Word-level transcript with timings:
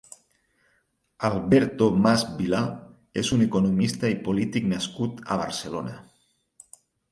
Alberto 1.27 1.89
Mas 2.05 2.23
Vilá 2.39 2.63
és 3.23 3.31
un 3.37 3.45
economista 3.49 4.13
i 4.15 4.19
polític 4.31 4.69
nascut 4.75 5.25
a 5.37 5.41
Barcelona. 5.45 5.97